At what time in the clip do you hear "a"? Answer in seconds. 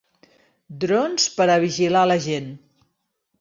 1.49-1.59